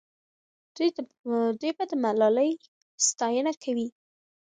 دوی 1.59 1.71
به 1.77 1.83
د 1.89 1.91
ملالۍ 2.03 2.51
ستاینه 3.07 3.51
کوي. 3.63 3.87